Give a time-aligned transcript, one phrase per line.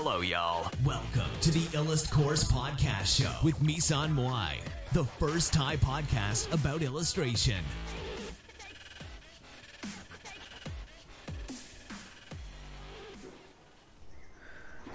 [0.00, 0.62] Hello, y'all.
[0.84, 4.52] Welcome to the Illust Course Podcast Show with Misan Moai,
[4.92, 7.62] the first Thai podcast about illustration.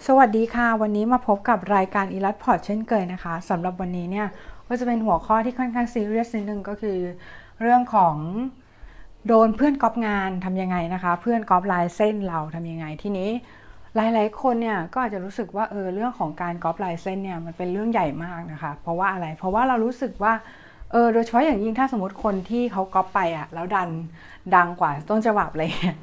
[0.08, 4.28] สวัสดีค่ะ วันนี้มาพบกับรายการอีลัดพอร์ตเช่นเคยนะคะสำหรับวันนี้เนี่ย
[4.68, 7.00] ก็จะเป็นหัวข้อที่ค่อนข้างซีเรียสนิดนึงก็คือ
[7.62, 8.16] เรื่องของ
[9.28, 13.32] โดนเพื่อนก๊อปงานทำยังไงนะคะ เพื่อนก๊อปลายเส้นเราทำยังไงที่นี้
[13.96, 20.34] หลาย ๆ คนเนี่ยก็อาจจะรู้สึกว่าเออเรื่องของการก๊อปลายเส้นเนี่ยมันเป็นเรื่องใหญ่มากนะคะ เพราะว่าอะไร เพราะว่าเรารู้สึกว่า
[20.92, 23.90] เออโดยเฉพาะอย่างยิ่งถ้าสมมติคนที่เขาก๊อปไปอะแล้วดัน
[24.56, 25.98] ดังกว่าต้นฉบับอะไรเงี้ย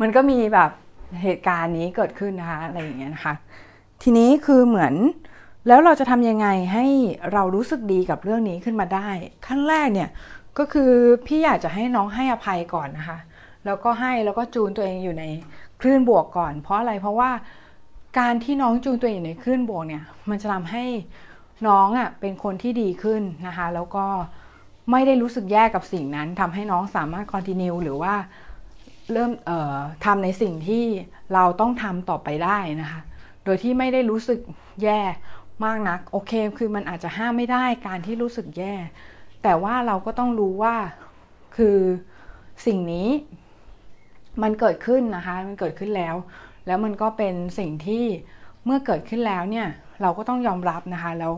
[0.00, 0.70] มันก็มีแบบ
[1.22, 3.34] เหตุการณ์นี้เกิดขึ้นนะคะอะไรอย่างเงี้ยนะคะ
[4.02, 4.94] ทีนี้คือเหมือน
[5.68, 6.86] แล้วเราจะทำยังไงให้
[7.32, 9.08] เรารู้สึกดีกับเรื่องนี้ขึ้นมาได้
[9.46, 10.10] ขั้นแรกเนี่ย
[10.58, 10.90] ก็คือ
[11.26, 13.18] พี่อยากจะให้น้องให้อภัยก่อนนะคะ
[13.66, 15.24] แล้วก็ให้แล้วก็จูนตัวเองอยู่ใน
[15.80, 17.30] คลื่นบวกก่อน เพราะอะไรเพราะว่า
[18.18, 20.84] การที่น้องจูนตัวเองในคลื่นบวกเนี่ยมันจะทำให้
[21.68, 24.06] น้องอะเป็นคนที่ดีขึ้นนะคะแล้วก็
[24.90, 28.14] ไม่ได้รู้สึกแย่กับสิ่งนั้นทำให้น้องสามารถคอนติเนียหรือว่า
[29.12, 30.84] เริ่มเอ่อทำในสิ่งที่
[31.34, 33.00] เราต้องทำต่อไปได้นะคะ
[33.44, 34.40] โดยที่ไม่ได้รู้สึก
[34.82, 35.00] แย่
[35.64, 38.74] มากนัก โอเค คือมันอาจจะห้ามไม่ได้การที่รู้สึกแย่
[39.42, 40.76] แต่ว่าเราก็ต้องรู้ว่า
[41.56, 41.78] คือ
[42.66, 43.08] สิ่งนี้
[44.42, 46.14] มันเกิดขึ้นนะคะ มันเกิดขึ้นแล้ว
[46.66, 48.04] แล้วมันก็เป็นสิ่งที่
[48.64, 49.66] เมื่อเกิดขึ้นแล้วเนี่ย
[50.02, 51.32] เราก็ต้องยอมรับนะคะ แล้ว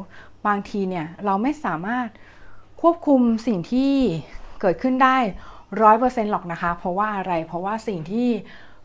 [0.47, 2.08] บางทีเนี่ยเราไม่สามารถ
[2.83, 3.92] ควบคุมสิ่งที่
[4.61, 5.16] เกิดขึ้นได้
[5.83, 8.28] ร้อยเปอร์เซ็นต์หรอกนะคะ เพราะว่าอะไร เพราะว่าสิ่งที่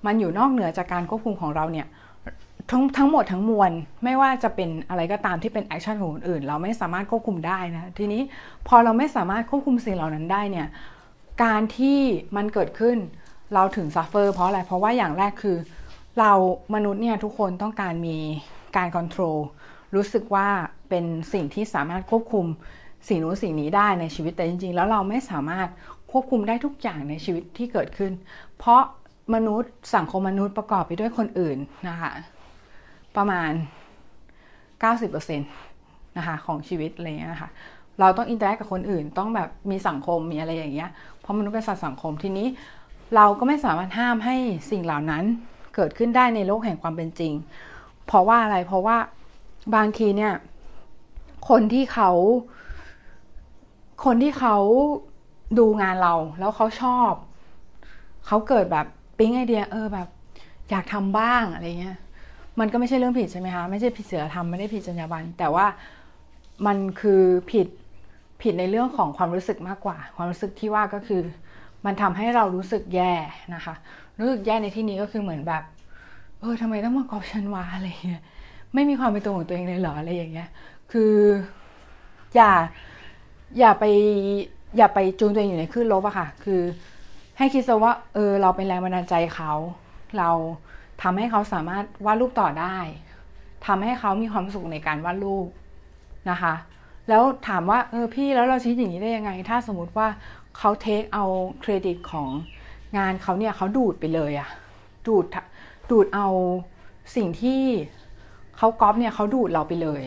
[0.06, 1.88] มันอยู่นอกเหนือจากการควบคุมของเราเนี่ย
[2.72, 3.72] ทั้งทั้งหมดทั้งมวล
[4.03, 8.22] ไม่ว่าจะเป็นอะไรก็ตามที่เป็น action ของคนอื่น เราไม่สามารถควบคุมได้นะทีนี้
[8.68, 10.68] พอเราไม่สามารถควบคุมสิ่งเหล่านั้นได้เนี่ย
[11.44, 12.00] การที่
[12.36, 12.98] มันเกิดขึ้น
[13.54, 15.58] เราถึง suffer เพราะอะไร เพราะว่าอย่างแรกคือ
[16.20, 16.32] เรา
[16.76, 18.18] มนุษย์เนี่ยทุกคนต้องการมี
[18.78, 19.38] การ control
[19.96, 20.48] รู้สึกว่า
[20.90, 22.46] เป็นสิ่งที่สามารถควบคุม
[23.08, 25.68] สิ่งนู้นสิ่งนี้ได้ในชีวิตแต่จริง ๆ แล้วเราไม่สามารถ
[26.12, 28.12] ควบคุมได้ทุกอย่างในชีวิตที่เกิดขึ้น
[28.58, 28.81] เพราะ
[29.34, 31.58] มนุษย์สังคมมนุษย์ประกอบไปด้วยคนอื่น
[31.90, 32.14] นะคะ
[33.16, 33.52] ประมาณ
[34.64, 37.50] 90%นะคะของชีวิตอะไรเงี้ยนะคะ
[38.00, 40.90] เราต้อง interact กับคนอื่นต้องแบบมีสังคมมีอะไรอย่างเงี้ย
[41.20, 42.48] เพราะมนุษย์เป็นสัตว์สังคมทีนี้
[43.16, 44.36] เราก็ไม่สามารถห้ามให้
[44.72, 45.24] สิ่งเหล่านั้น
[45.76, 47.34] เกิดขึ้นได้ในโลกแห่งความเป็นจริง
[48.06, 48.98] เพราะว่าอะไร เพราะว่า
[49.76, 50.34] บางทีเนี่ย
[51.50, 52.12] คนที่เขา
[54.06, 54.58] คนที่เขา
[55.60, 57.12] ดูงานเรา แล้วเขาชอบ
[58.28, 58.86] เขาเกิดแบบ
[59.18, 60.08] ปิ๊งไอเดีย เออแบบ
[60.70, 61.98] อยากทำบ้างอะไรเงี้ย
[62.60, 65.66] มันก็ไม่ใช่เรื่องผิดใช่ไหมคะ ไม่ใช่ผิดศีลธรรมไม่ได้ผิดจรรยาบรรณ แต่ว่า
[66.66, 67.68] มันคือผิด
[68.42, 71.22] ผิดในเรื่องของความรู้สึกมากกว่า ความรู้สึกที่ว่าก็คือ
[71.86, 73.12] มันทำให้เรารู้สึกแย่
[73.56, 73.74] นะคะ
[74.19, 75.64] รู้สึกแย่ในที่นี้ก็คือเหมือนแบบ
[76.40, 78.22] เออทำไมต้องมากอบฉันวะอะไรเงี้ย
[78.74, 80.50] ไม่มีความเป็นตัวของตัวเองเลยเหรออะไรอย่างเงี้ย
[80.92, 81.14] คือ
[82.36, 82.52] อย่า
[83.59, 83.84] อย่าไป
[84.78, 86.62] อย่าไปจูนตัวเองอยู่ในคลื่นลบอะค่ะ คือ
[87.38, 89.52] ให้คิดซะว่าเออเราเป็นแรงบันดาลใจเขา
[90.18, 90.30] เรา
[91.02, 92.78] ทำให้เขาสามารถวาดรูปต่อได้
[93.68, 95.48] ทำให้เขามีความสุขในการวาดรูป
[96.30, 96.53] นะคะ
[97.09, 100.08] แล้วถามว่าเออพี่แล้วเราชี้อย่างนี้ได้ยังไง ถ้าสมมติว่า
[100.57, 101.25] เขาเทคเอา
[101.62, 102.29] เครดิตของ
[102.97, 104.50] งานเขาเนี่ยเขาดูดไปเลยอะ
[105.07, 105.25] ดูด
[105.91, 106.28] ดูดเอา
[107.16, 107.62] สิ่งที่
[108.57, 110.03] เขาก๊อปเนี่ยเขาดูดเราไปเลย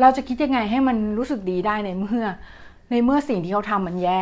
[0.00, 2.26] เราจะคิดยังไงให้มันรู้สึกดีได้ในเมื่อ
[2.90, 4.20] ในเมื่อสิ่งที่เขาทำมันแย่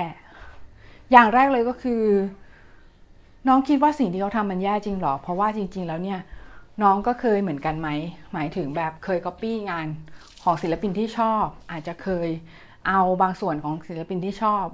[1.12, 2.02] อย่างแรกเลยก็คือ
[3.48, 6.20] น้องคิดว่าสิ่งที่เขาทำมันแย่จริงหรอ เพราะว่าจริง ๆ แล้วเนี่ย
[6.82, 7.88] น้องก็เคยเหมือนกันไหม
[8.32, 9.86] หมายถึงแบบเคยก๊อปปี้งาน
[10.42, 12.28] ของศิลปินที่ชอบ อาจจะเคย
[12.88, 14.64] เอาบางส่วนของศิลปินที่ชอบ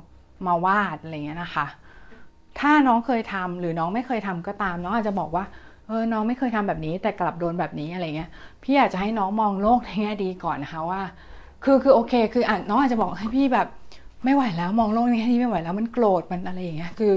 [0.46, 1.66] มาวาดอะไรเงี้ยนะคะ
[2.58, 5.44] ถ้าน้องเคยทำหรือน้องไม่เคยทำก็ตาม น้องอาจจะบอกว่า
[5.86, 8.30] เออน้องไม่เคยทำแบบนี้ แต่กลับโดนแบบนี้อะไรเงี้ย
[8.62, 11.02] พี่อยากจะให้น้องมองโลกในแง่ดีก่อนนะคะว่า
[11.64, 13.66] คือคือโอเค คืออะน้องอาจจะบอกให้พี่แบบ
[14.24, 17.12] ไม่ไหวแล้วมองโลกในแง่ดีไม่ไหวแล้วมันโกรธมันอะไรอย่างเงี้ยคือ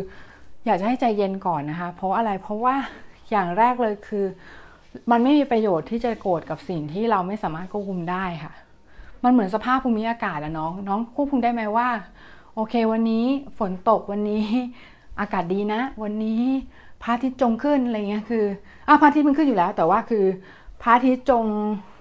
[0.66, 2.76] อยากจะให้ใจเย็นก่อนนะคะ เพราะอะไรเพราะว่า
[3.32, 4.26] อย่างแรกเลยคือ
[5.12, 8.54] มันไม่มีประโยชน์ที่จะโกรธกับสิ่งที่เราไม่สามารถควบคุมได้ค่ะ
[9.24, 11.88] มันเหมือนสภาพภูมิอากาศอะน้อง น้องควบคุมได้ไหมว่า
[12.56, 13.26] โอเค วันนี้
[13.60, 14.44] ฝนตกวันนี้
[15.20, 16.42] อากาศดีนะ วันนี้
[17.02, 18.46] พระอาทิตย์จงขึ้นอะไรเงี้ยคือ
[18.88, 20.26] อะพระอาทิตย์มันขึ้นอยู่แล้ว แต่ว่าคือ
[20.82, 21.46] พระอาทิตย์จง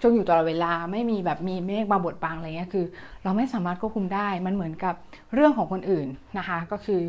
[0.02, 2.85] จงอยู่ตลอดเวลาไม่มีแบบมีเมฆมาบดบังอะไรเงี้ยคือ
[3.25, 4.94] เราไม่สามารถควบคุมได้มันเหมือนกับ
[5.35, 6.06] เรื่องของคนอื่น
[6.38, 7.00] นะคะ ก็คือ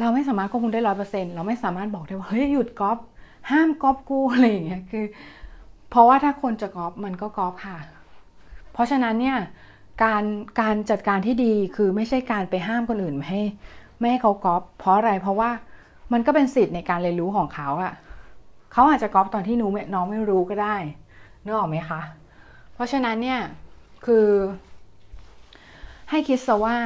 [0.00, 2.98] เราไม่สามารถควบคุมได้ร้อยเปอร์เซ็นต์เราไม่สามารถบอกได้ว่าเฮ้ยหยุดก๊อป
[3.50, 5.04] ห้ามก๊อปกูอะไรอย่างเงี้ยคือ
[5.90, 7.78] เพราะว่าถ้าคนจะก๊อปมันก็ก๊อปค่ะ
[8.72, 9.38] เพราะฉะนั้นเนี่ย
[10.02, 10.24] การ
[10.60, 13.42] การจัดการที่ดีคือไม่ใช่การไปห้ามคนอื่นไม่ให้
[13.98, 15.50] ไม่ให้เขาก๊อปเพราะอะไรเพราะว่า
[16.12, 17.92] มันก็เป็นสิทธิ์ในการเรียนรู้ของเขาอะ
[18.72, 20.76] เขาอาจจะก๊อปตอนที่หนูน้องไม่รู้ก็ได้
[21.44, 22.00] นึกออกไหมคะ
[22.74, 23.40] เพราะฉะนั้นเนี่ย
[24.06, 24.26] คือ
[26.10, 26.76] ให้คิดซะว่า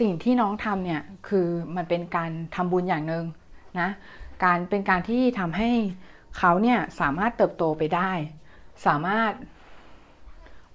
[0.00, 3.24] สิ่งที่น้องทำเนี่ยคือมันเป็นการทำบุญอย่างหนึ่ง
[3.80, 3.88] นะ
[4.44, 5.70] การเป็นการที่ทำให้
[6.38, 8.10] เขาเนี่ยสามารถเติบโตไปได้
[8.86, 9.32] สามารถ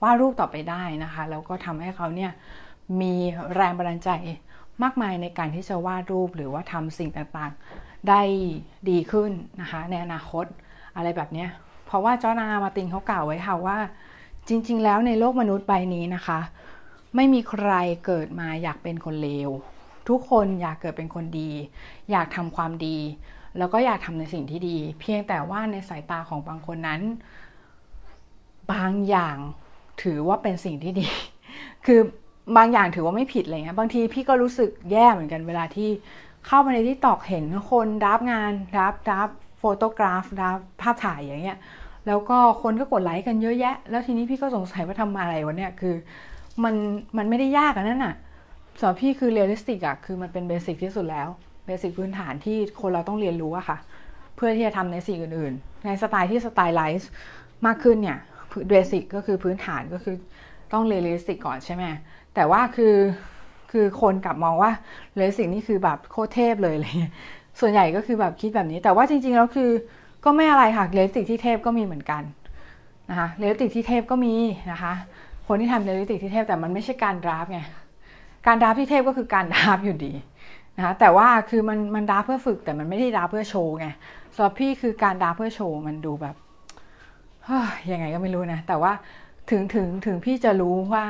[0.04, 2.32] วาดรูปต่อไปได้นะคะแล้วก็ทำให้เขาเนี่ย
[3.02, 3.14] มี
[3.56, 4.10] แรงบันดาลใจ
[4.84, 8.22] มากมายในการที่จะวาดรูปหรือว่าทำสิ่งต่างๆได้
[8.90, 9.32] ดีขึ้น
[9.62, 10.46] นะคะในอนาคต
[10.96, 11.46] อะไรแบบนี้
[11.86, 13.78] เพราะว่าจอนามาตินเขากล่าวไว้ค่ะว่า
[14.48, 16.40] จริง ๆ แล้วในโลกมนุษย์ใบนี้นะคะ
[17.16, 17.72] ไม่มีใคร
[18.06, 19.50] เกิดมาอยากเป็นคนเลว
[20.10, 21.52] ทุกคนอยากเกิดเป็นคนดี
[22.12, 22.98] อยากทำความดี
[23.58, 27.02] แล้วก็อยากทำในสิ่งที่ดี เพียงแต่ว่าในสายตาของบางคนนั้น
[28.72, 29.38] บางอย่าง
[30.04, 31.08] ถือว่าเป็นสิ่งที่ดี
[31.86, 32.00] คือ
[32.58, 35.90] บางอย่างถือว่าไม่ผิดอะไรเงี้ย บางทีพี่ก็รู้สึกแย่เหมือนกันเวลาที่
[36.48, 41.60] เข้ามาใน TikTok เห็นคน draft งาน draft draft photograph draft ภาพถ่ายอย่างเงี้ย
[42.08, 45.96] แล้วก็คนก็กดไลค์กันเยอะแยะ แล้วทีนี้พี่ก็สงสัยว่าทำอะไรวะเนี่ยคือ
[46.64, 46.76] มัน
[47.18, 48.16] มันไม่ได้ยากอันนั้นน่ะ
[48.80, 51.28] สำหรับพี่คือ realistic อะคือมันเป็น basic ที่สุดแล้ว
[51.66, 53.78] basic พื้นฐานที่คนเราต้องเรียนรู้อะค่ะ
[54.36, 57.10] เพื่อที่จะทำในสิ่งอื่น ๆ ในสไตล์ที่ stylized
[57.66, 58.18] มากขึ้นเนี่ย
[58.70, 60.16] basic ก็คือพื้นฐานก็คือ
[60.74, 61.84] ต้อง realistic ก่อนใช่ไหม
[62.36, 62.96] แต่ว่าคือ
[63.72, 64.72] คือคนกลับมองว่า
[65.16, 67.14] realistic นี่คือแบบโคตรเทพเลยอะไรเงี้ย
[67.60, 69.70] ส่วนใหญ่ก็คือแบบคิดแบบนี้ แต่ว่าจริงๆแล้วคือ
[70.26, 72.24] ก็ไม่อะไรค่ะ realistic ที่เทพก็มีเหมือนกัน
[73.10, 74.34] นะคะ realistic ที่เทพก็มี
[74.72, 74.94] นะคะ
[75.48, 77.60] คนที่ทำ realistic ที่เทพแต่มันไม่ใช่การ draft ไง
[78.48, 80.14] การ draft ที่เทพก็คือการ draft อยู่ดี
[80.78, 83.88] นะคะแต่ว่าคือมันมัน draft เพื่อฝึกแต่มันไม่ได้ draft เพื่อโชว์ไง
[84.36, 86.36] สำหรับพี่คือการ draft เพื่อโชว์มันดูแบบ
[87.92, 88.92] ยังไงก็ไม่รู้นะ แต่ว่า
[89.50, 91.06] ถึงถึงถึงพี่จะรู้ว่า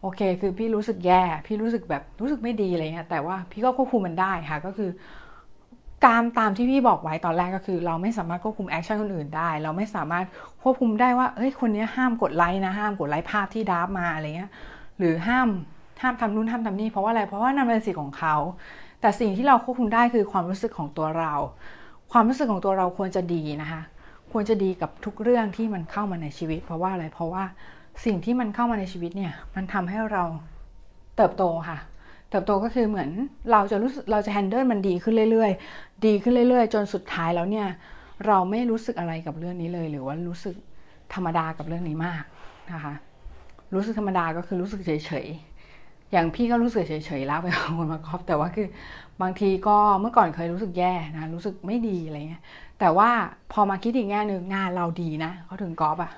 [0.00, 4.90] โอเค คือพี่รู้สึกแย่ พี่รู้สึกแบบรู้สึกไม่ดีอะไรเงี้ยแต่ว่าพี่ก็ควบคุมมันได้ค่ะก็คือ
[6.06, 10.24] การตามที่พี่บอกไว้ตอนแรกก็คือ เราไม่สามารถควบคุม action คนอื่นได้ เราไม่สามารถ
[10.62, 14.50] ควบคุมได้ว่าเฮ้ยคนนี้ห้ามกดไลค์นะห้ามกดไลค์ภาพที่ draft มาอะไรเงี้ย
[14.98, 15.48] หรือห้าม
[16.02, 18.34] ห้ามทำนู่นห้ามทำนี่เพราะว่าอะไรเพราะว่านั่นเป็นสิทธิ์ของเขา
[19.00, 21.32] แต่สิ่งที่เราควบคุมได้คือความรู้สึกของตัวเรา
[22.12, 23.82] ความรู้สึกของตัวเราควรจะดีนะคะ
[24.32, 27.44] ควรจะดีกับทุกเรื่องที่มันเข้ามาในชีวิต เพราะว่าอะไรเพราะว่า
[28.04, 30.24] สิ่งที่มันเข้ามาในชีวิตเนี่ยมันทำให้เรา
[31.16, 31.78] เติบโตค่ะ
[32.30, 33.10] เติบโตก็คือเหมือน
[33.52, 37.66] เราจะรู้สึกเราจะแฮนเดิลมันดีขึ้นเรื่อยๆ ดีขึ้นเรื่อยๆ จนสุดท้ายแล้วเนี่ย
[38.26, 40.54] เราไม่รู้สึกอะไรกับเรื่องนี้เลย หรือว่ารู้สึก
[41.14, 42.24] ธรรมดากับเรื่องนี้มาก
[42.72, 42.94] นะคะ
[43.74, 48.68] รู้สึกธรรมดาก็คือรู้สึกเฉยๆ อย่างพี่ก็รู้สึกเฉยๆแล้วไปของคนมาครอบแต่ว่าคือ
[49.22, 52.42] บางทีก็เมื่อก่อนเคยรู้สึกแย่นะรู้สึกไม่ดีอะไรเงี้ย
[52.78, 53.10] แต่ว่า
[53.52, 56.12] พอมาคิดอีกแง่หนึ่งงานเราดีนะเขาถึงกอล์ฟอะ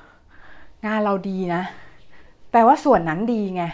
[0.86, 1.62] งานเราดีนะ
[2.50, 3.64] แปลว่าส่วนนั้นดีไง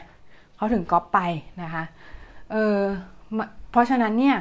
[0.56, 1.18] เขาถึงก๊อปไป
[1.62, 1.84] นะคะ
[2.52, 2.78] เออ
[3.70, 4.36] เพราะฉะนั้นเนี่ย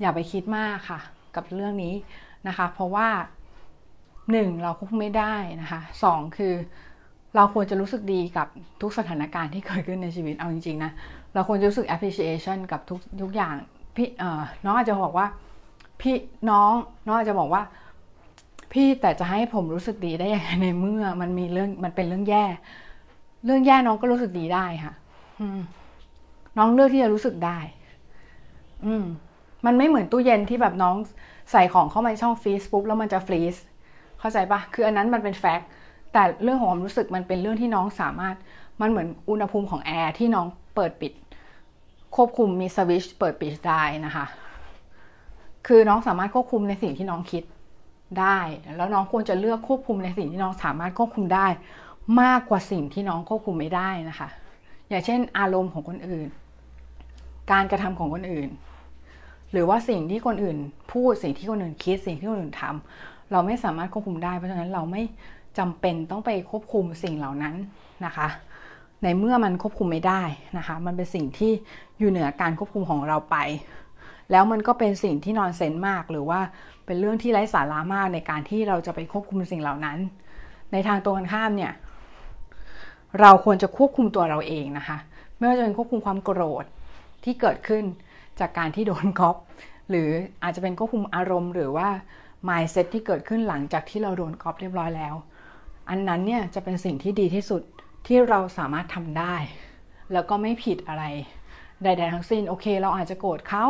[0.00, 1.00] อย่าไปคิดมากค่ะ
[1.36, 1.94] กับเรื่องนี้
[2.48, 3.08] นะคะ เพราะว่า
[4.32, 6.54] หนึ่งเราควบคุมไม่ได้นะคะสองคือ
[7.36, 8.46] เราควรจะรู้สึกดีกับ
[8.80, 10.92] ทุกสถานการณ์ที่เกิดขึ้นในชีวิตเอาจริงๆนะ
[11.34, 13.54] เราควรจะรู้สึก appreciation กับทุกทุกอย่าง
[13.96, 15.26] พี่เออน้องอาจจะบอกว่า
[16.02, 16.16] พี่
[16.50, 16.72] น้อง
[17.06, 17.62] น้องอาจจะบอกว่า
[18.72, 22.44] พี่แต่จะให้ผมรู้สึกดีได้ยังไงในเมื่อ มันมีเรื่องมันเป็นเรื่องแย่
[23.44, 24.94] เรื่องแย่น้องก็รู้สึกดีได้ค่ะ
[26.58, 27.58] น้องเลือกที่จะรู้สึกได้
[28.86, 29.04] อืม
[29.66, 30.96] มันไม่เหมือนตู้เย็นที่แบบน้อง
[31.52, 33.56] ใส่ของเข้ามาช่อง freeze ปุ๊บแล้วมันจะ freeze
[34.18, 35.68] เข้าใจปะคืออันนั้นมันเป็น fact
[36.12, 38.36] แต่เรื่องของความรู้สึกมันเป็นเรื่องที่น้องสามารถ
[38.80, 41.12] มันเหมือนอุณหภูมิของแอร์ที่น้องเปิดปิด
[42.16, 44.24] ควบคุมมีสวิชเปิดปิดได้นะคะ
[45.66, 47.44] คือน้องสามารถควบคุมในสิ่งที่น้องคิด
[48.20, 48.38] ได้
[48.76, 51.46] แล้วน้องควรจะเลือกควบคุมในสิ่งที่น้องสามารถควบคุมได้
[52.20, 54.28] มากกว่าสิ่งที่น้องควบคุมไม่ได้นะคะ
[54.88, 56.28] อย่างเช่น อารมณ์ของคนอื่น
[57.52, 58.48] การกระทำของคนอื่น
[59.52, 60.58] หรือว่าสิ่งที่คนอื่น
[60.92, 65.02] พูดสิ่งที่คนอื่นคิดสิ่งที่คนอื่นทำเราไม่สามารถควบคุมได้เพราะฉะนั้นเราไม่
[65.58, 67.54] จำเป็นต้องไปควบคุมสิ่งเหล่านั้น
[68.06, 68.28] นะคะ
[69.02, 70.22] ในเมื่อมันควบคุมไม่ได้
[70.58, 71.52] นะคะ มันเป็นสิ่งที่
[71.98, 73.36] อยู่เหนือการควบคุมของเราไป
[74.30, 76.40] แล้วมันก็เป็นสิ่งที่นอนเซนมาก หรือว่า
[76.86, 79.98] เป็นเรื่องที่ไร้สาระมากในการที่เราจะไปควบคุมสิ่งเหล่านั้น
[80.72, 81.72] ในทางตรงกันข้ามเนี่ย
[83.20, 84.98] เราควรจะควบคุมตัวเราเองนะคะ
[85.36, 86.64] ไม่ว่าจะเป็นควบคุมความโกรธ
[87.24, 87.84] ที่เกิดขึ้น
[88.40, 89.36] จากการที่โดนก๊อป
[89.90, 90.08] หรือ
[90.42, 91.88] อาจจะเป็นควบคุมอารมณ์ หรือว่า
[92.48, 95.14] mindset ที่เกิดขึ้นหลังจากที่เราโดนก๊อปเรียบร้อยแล้ว
[95.90, 97.62] อันนั้นเนี่ยจะเป็นสิ่งที่ดีที่สุด
[98.06, 99.34] ที่เราสามารถทำได้
[100.12, 101.04] แล้วก็ไม่ผิดอะไร
[101.82, 103.64] ใดๆทั้งสิ้น โอเค เราอาจจะโกรธเขา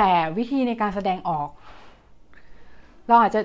[0.00, 1.48] แต่วิธีในการแสดงออก
[3.08, 3.40] เราอาจจะ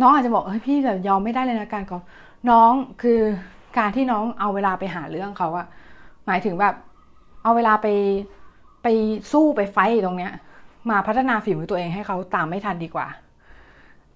[0.00, 2.02] น้องอาจจะบอกเฮ้ยพี่แบบยอมไม่ได้เลยนะการก๊อป
[2.50, 3.20] น้องคือ
[3.78, 5.66] การที่น้องเอาเวลาไปหาเรื่องเขาอะ
[6.26, 6.74] หมายถึงแบบ
[7.42, 7.86] เอาเวลาไป
[8.82, 8.86] ไป
[9.32, 10.32] สู้ไป fight ตรงเนี้ย
[10.90, 13.06] มาพัฒนาฝีมือตัวเองให้เขาตามไม่ทันดีกว่า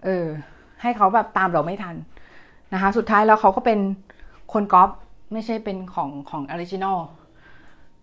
[0.04, 0.26] เออ
[0.82, 1.96] ให้เขาแบบตามเราไม่ทัน
[2.72, 3.78] นะคะ สุดท้ายแล้วเขาก็เป็น
[4.52, 4.90] คนก๊อป
[5.32, 6.98] ไม่ใช่เป็นของของ original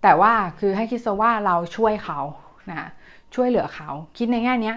[0.01, 2.19] แต่ว่าคือให้คิดซะว่าเราช่วยเขา
[2.69, 2.89] นะ
[3.36, 4.74] ช่วยเหลือเขาคิดในแง่นี้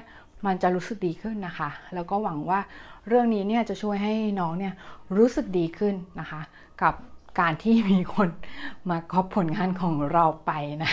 [0.46, 2.60] มันจะรู้สึกดีขึ้นนะคะ แล้วก็หวังว่า
[3.08, 4.74] เรื่องนี้เนี่ยจะช่วยให้น้องเนี่ย
[5.16, 6.40] รู้สึกดีขึ้นนะคะ
[6.82, 6.94] กับ
[7.40, 8.28] การที่มีคน
[8.90, 10.52] มาก๊อปผลงานของเราไป
[10.82, 10.92] นะ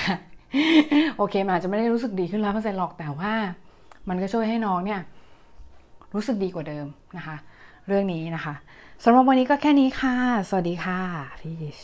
[1.18, 3.34] โอเคมันอาจจะไม่ได้รู้สึกดีขึ้นร้อยเปอร์เซ็นต์หรอกแต่ว่า
[4.10, 5.02] มันก็ช่วยให้น้องเนี่ย
[6.14, 6.86] รู้สึกดีกว่าเดิม
[7.18, 7.36] นะคะ
[7.88, 8.54] เรื่องนี้นะคะ
[9.04, 10.16] สำหรับวันนี้ก็แค่นี้ค่ะ
[10.50, 11.00] สวัสดีค่ะ
[11.42, 11.80] พีช